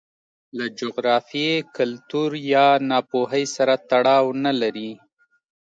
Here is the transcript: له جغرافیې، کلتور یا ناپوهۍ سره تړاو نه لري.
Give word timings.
له 0.57 0.65
جغرافیې، 0.79 1.51
کلتور 1.77 2.29
یا 2.53 2.67
ناپوهۍ 2.89 3.45
سره 3.55 3.73
تړاو 3.89 4.25
نه 4.45 4.51
لري. 4.61 4.91